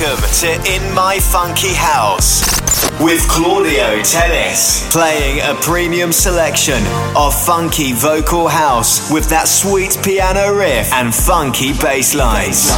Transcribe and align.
Welcome 0.00 0.30
to 0.30 0.48
In 0.70 0.94
My 0.94 1.18
Funky 1.18 1.74
House 1.74 2.42
with 3.00 3.26
Claudio 3.28 4.00
Tennis, 4.02 4.88
playing 4.92 5.40
a 5.40 5.54
premium 5.60 6.12
selection 6.12 6.80
of 7.16 7.34
funky 7.34 7.92
vocal 7.94 8.46
house 8.46 9.10
with 9.10 9.28
that 9.30 9.48
sweet 9.48 9.98
piano 10.04 10.54
riff 10.54 10.92
and 10.92 11.12
funky 11.12 11.72
bass 11.72 12.14
lines. 12.14 12.70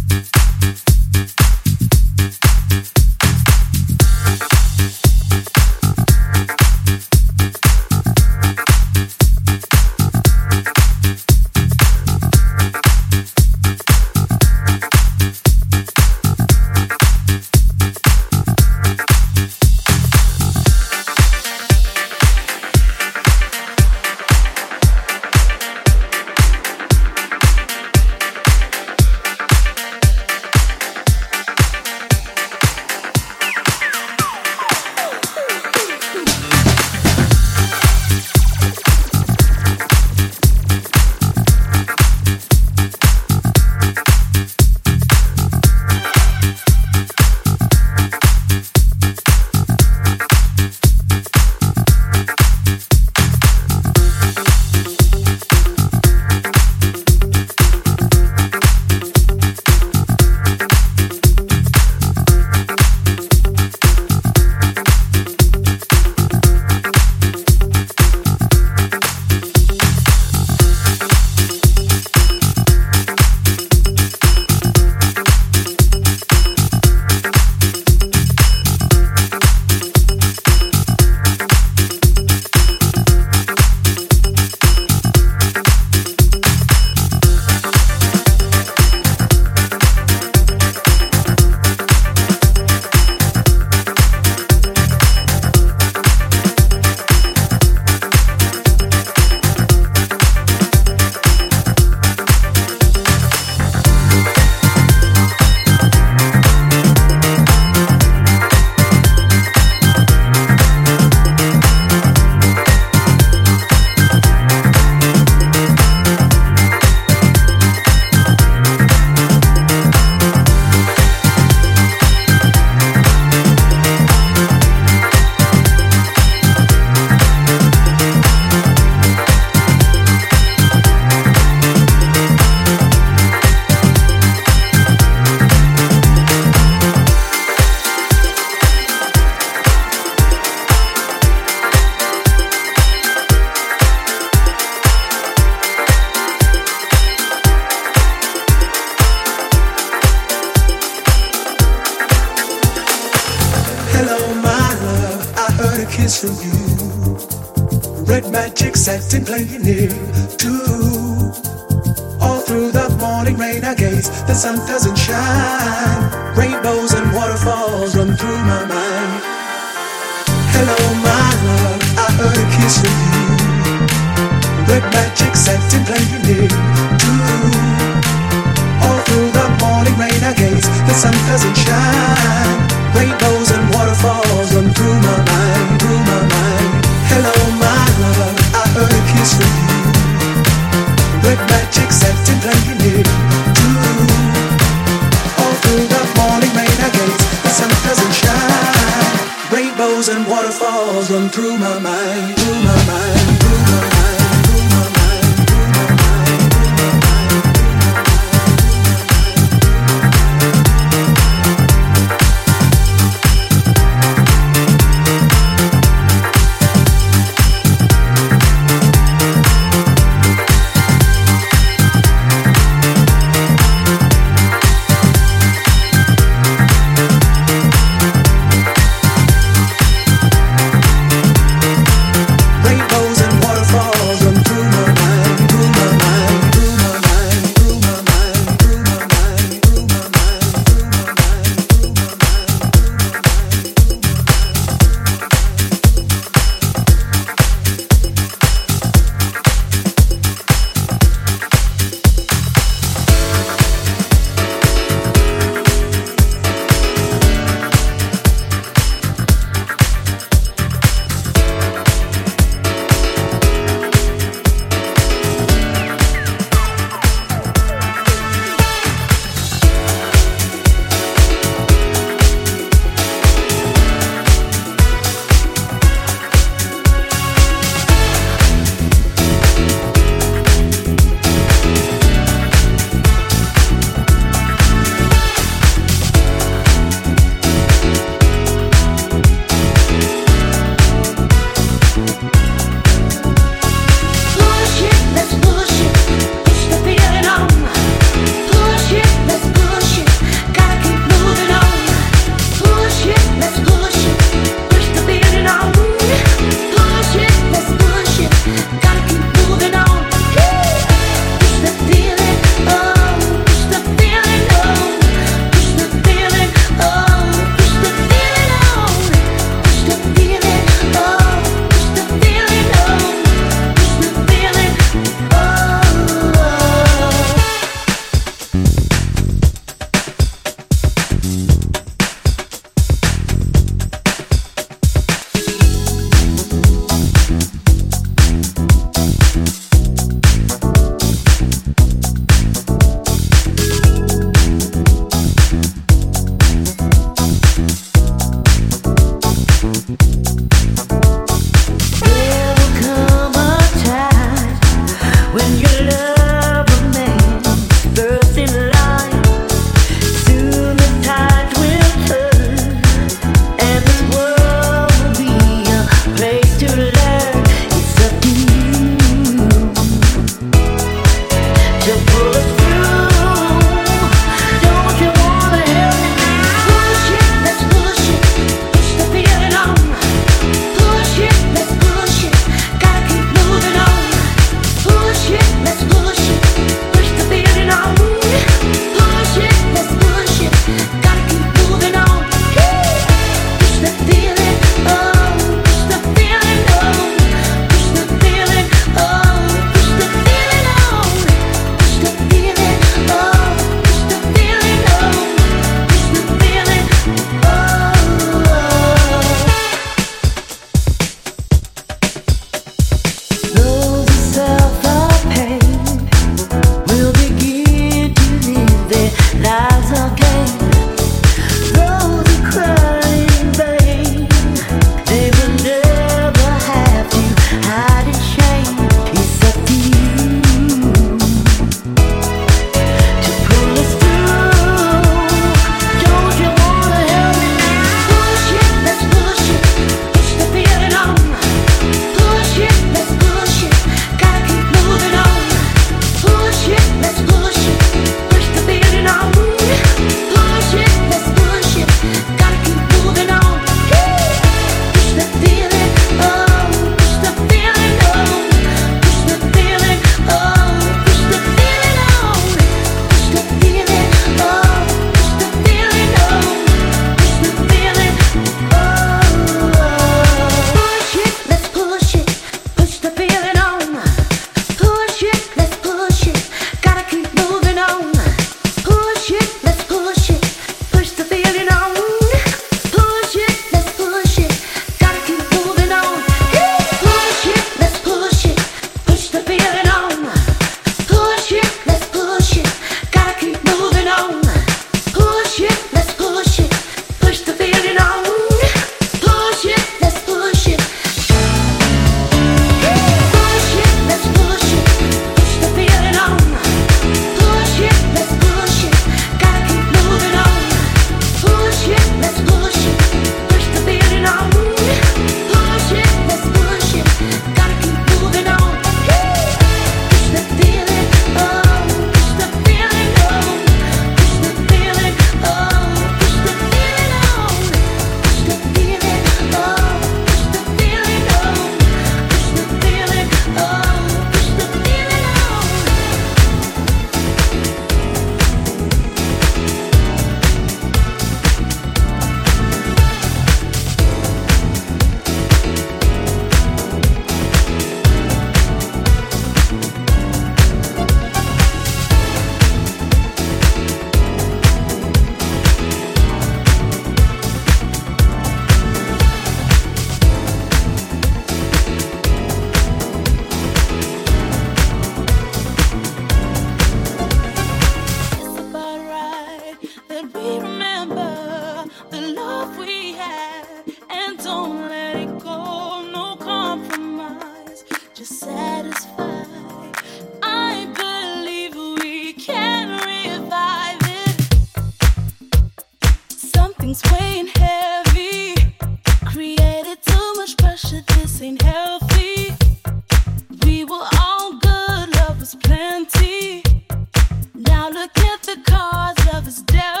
Me. 599.73 600.00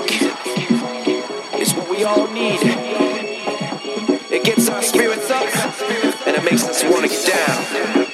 music 0.00 0.34
is 1.60 1.74
what 1.74 1.88
we 1.88 2.04
all 2.04 2.26
need. 2.28 2.58
It 4.30 4.44
gets 4.44 4.68
our 4.68 4.82
spirits 4.82 5.30
up 5.30 5.44
and 6.26 6.36
it 6.36 6.44
makes 6.44 6.64
us 6.64 6.82
want 6.84 7.02
to 7.02 7.08
get 7.08 7.26
down. 7.26 8.13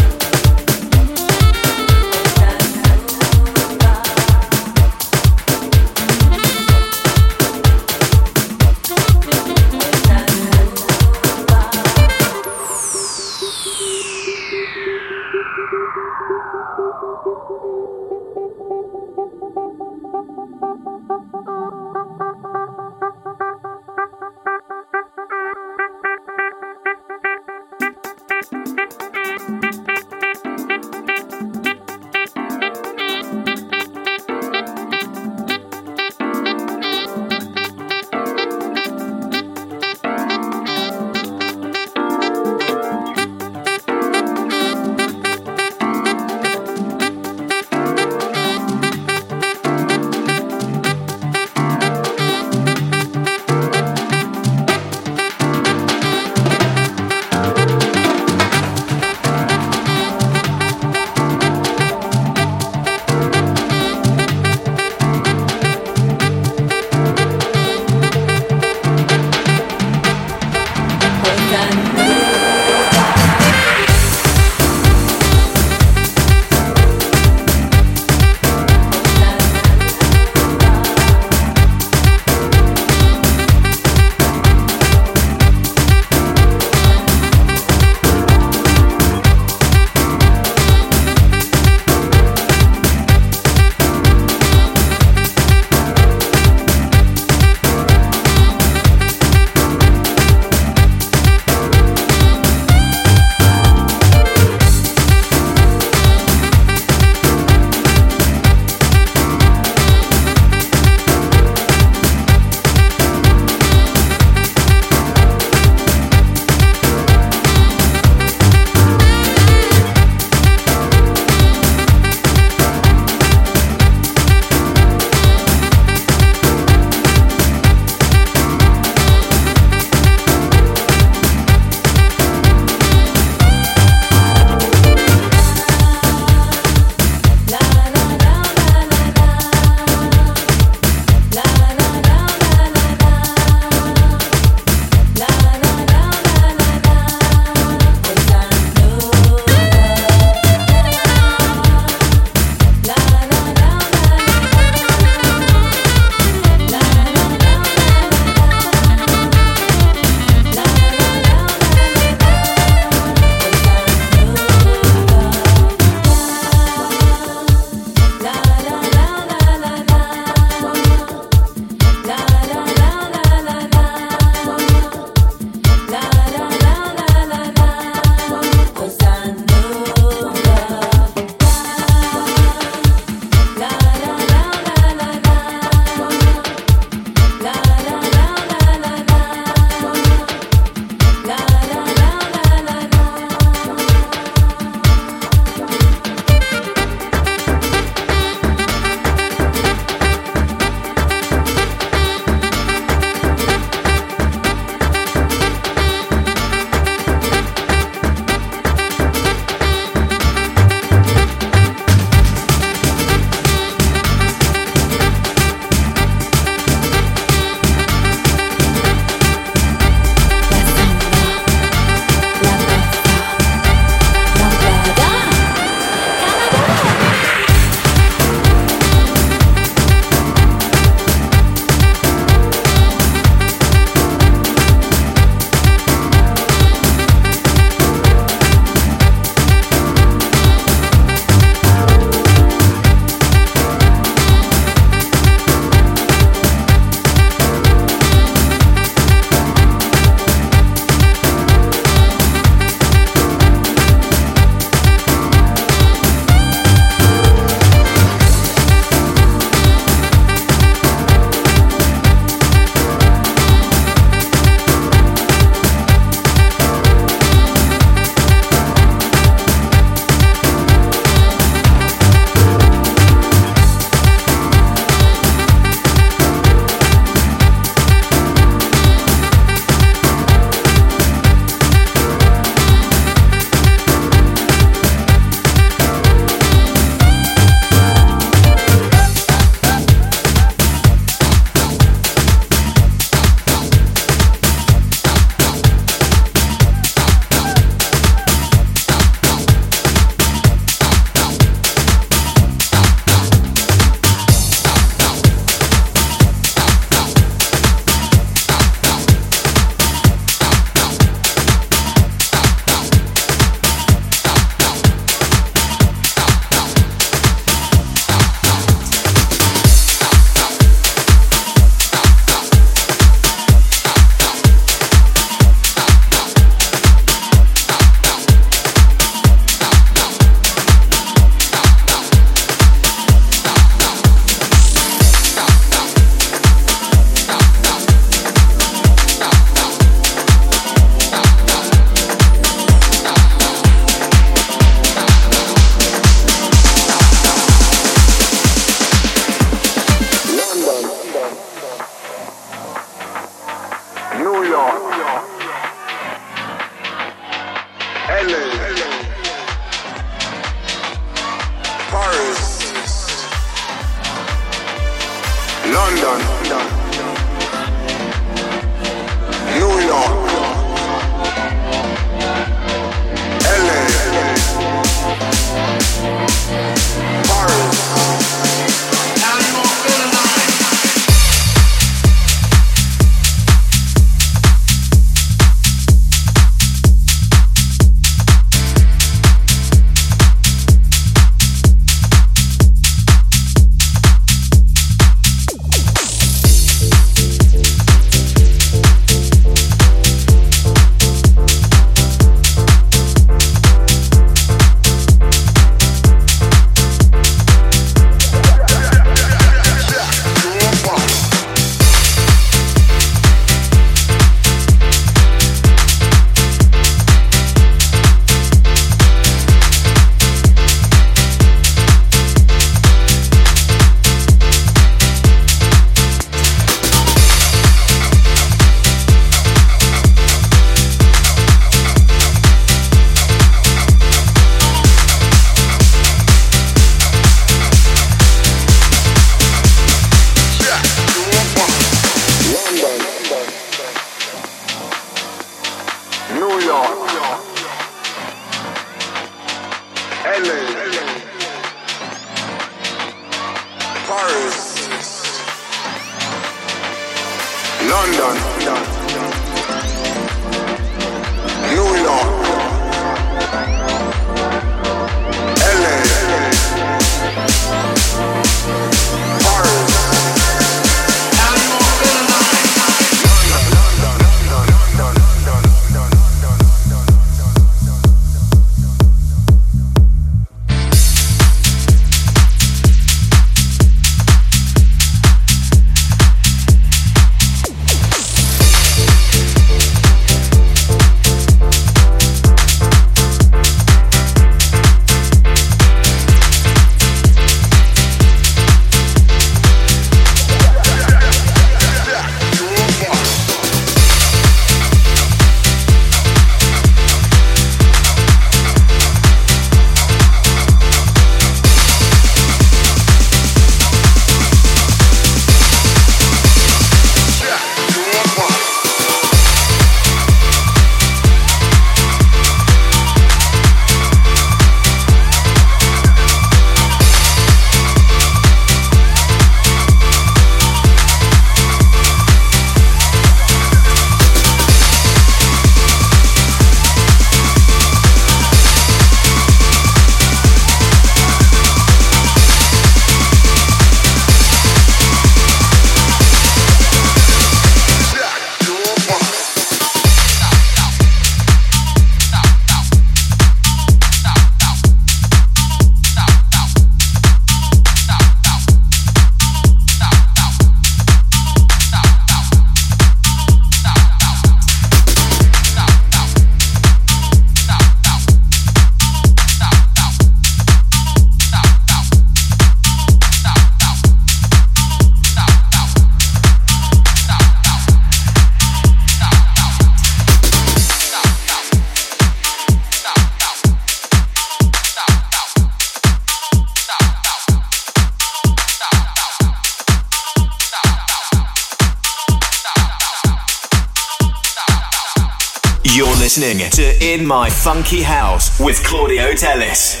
Listening 596.41 596.69
to 596.71 597.05
In 597.05 597.23
My 597.25 597.51
Funky 597.51 598.01
House 598.01 598.59
with 598.59 598.83
Claudio 598.83 599.33
Tellis. 599.33 600.00